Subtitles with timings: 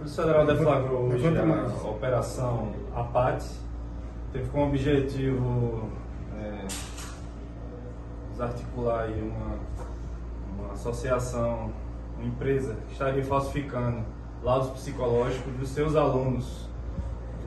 [0.00, 1.90] Polícia Federal deflagrou hoje Levanta a.
[1.90, 3.44] Operação APAT.
[4.32, 5.90] Teve como objetivo
[6.40, 6.66] é,
[8.30, 9.58] desarticular uma,
[10.56, 11.70] uma associação,
[12.16, 14.02] uma empresa que estaria falsificando
[14.42, 16.66] laudos psicológicos dos seus alunos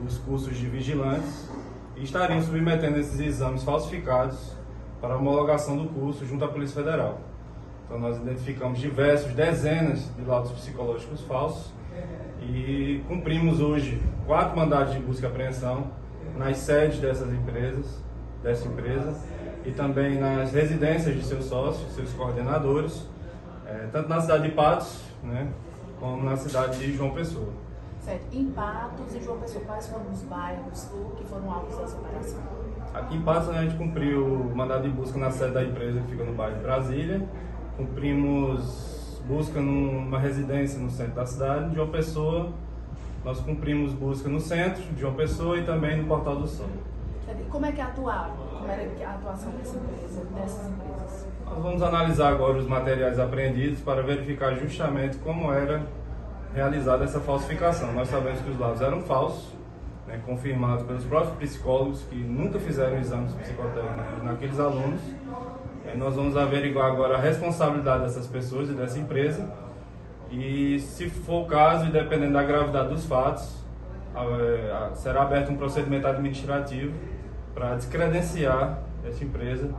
[0.00, 1.50] dos cursos de vigilantes
[1.96, 4.52] e estariam submetendo esses exames falsificados
[5.00, 7.18] para homologação do curso junto à Polícia Federal.
[7.84, 11.72] Então nós identificamos diversos, dezenas de laudos psicológicos falsos
[12.40, 15.86] e cumprimos hoje quatro mandados de busca e apreensão
[16.36, 18.02] nas sedes dessas empresas,
[18.42, 19.14] dessa empresa
[19.64, 23.06] e também nas residências de seus sócios, seus coordenadores,
[23.66, 25.48] eh, tanto na cidade de Patos, né,
[25.98, 27.52] como na cidade de João Pessoa.
[28.00, 28.26] Certo.
[28.32, 32.40] Em Patos e João Pessoa, quais foram os bairros que foram alvos dessa operação?
[32.92, 36.10] Aqui em Patos a gente cumpriu o mandado de busca na sede da empresa que
[36.10, 37.26] fica no bairro de Brasília.
[37.76, 41.70] Cumprimos busca numa residência no centro da cidade.
[41.70, 42.52] De João Pessoa,
[43.24, 46.68] nós cumprimos busca no centro de João Pessoa e também no Portal do Sol.
[47.48, 48.34] Como é que atuaram?
[48.36, 51.26] Como era a atuação dessa empresa, dessas empresas?
[51.46, 55.82] Nós vamos analisar agora os materiais apreendidos para verificar justamente como era
[56.54, 57.92] realizada essa falsificação.
[57.92, 59.52] Nós sabemos que os laudos eram falsos,
[60.06, 65.00] né, confirmados pelos próprios psicólogos que nunca fizeram exames psicotécnicos naqueles alunos.
[65.94, 69.48] Eh, Nós vamos averiguar agora a responsabilidade dessas pessoas e dessa empresa
[70.30, 73.48] e, se for o caso, e dependendo da gravidade dos fatos,
[74.14, 76.92] a- será aberto um procedimento administrativo
[77.54, 79.70] para descredenciar essa empresa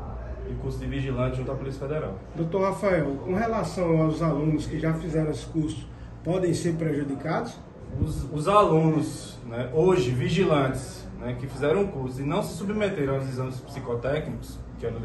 [0.48, 2.14] de curso de vigilante junto à Polícia Federal.
[2.36, 5.88] Doutor Rafael, com relação aos alunos que já fizeram esse curso,
[6.24, 7.58] podem ser prejudicados?
[8.00, 13.16] Os, os alunos, né, hoje vigilantes, né, que fizeram o curso e não se submeteram
[13.16, 15.00] aos exames psicotécnicos, que era o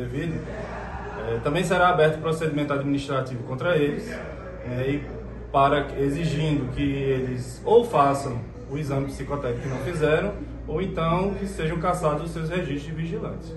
[1.30, 5.04] eh, também será aberto procedimento administrativo contra eles, né, e
[5.52, 8.38] para exigindo que eles ou façam
[8.70, 10.32] o exame psicotécnico que não fizeram,
[10.66, 13.56] ou então que sejam cassados os seus registros de vigilantes.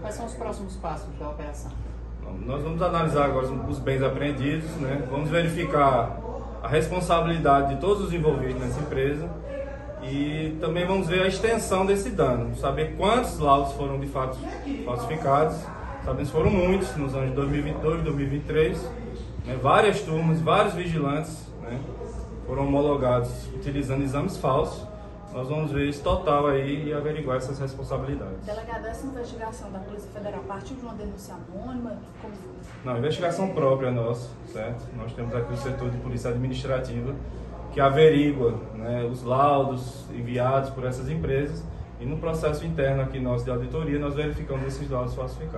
[0.00, 1.70] Quais são os próximos passos da operação?
[2.46, 5.04] Nós vamos analisar agora os bens apreendidos, né?
[5.10, 6.16] vamos verificar
[6.62, 9.28] a responsabilidade de todos os envolvidos nessa empresa
[10.02, 14.38] e também vamos ver a extensão desse dano, saber quantos laudos foram de fato
[14.84, 15.56] falsificados.
[16.04, 18.90] Sabemos que foram muitos nos anos de 2022 e 2023,
[19.46, 19.58] né?
[19.62, 21.78] várias turmas, vários vigilantes né?
[22.46, 24.88] foram homologados utilizando exames falsos.
[25.32, 28.44] Nós vamos ver esse total aí e averiguar essas responsabilidades.
[28.44, 31.98] Delegado, essa investigação da Polícia Federal partiu de uma denúncia anônima?
[32.20, 32.50] Como foi?
[32.84, 34.88] Não, investigação própria nossa, certo?
[34.96, 37.14] Nós temos aqui o setor de polícia administrativa
[37.72, 41.62] que averigua né, os laudos enviados por essas empresas
[42.00, 45.48] e no processo interno aqui nosso de auditoria nós verificamos esses laudos falsificados.